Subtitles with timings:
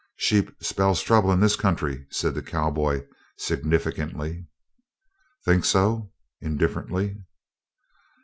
[0.15, 3.05] "Sheep spells 'trouble' in this country," said the cowboy,
[3.37, 4.47] significantly.
[5.45, 7.17] "Think so?" indifferently.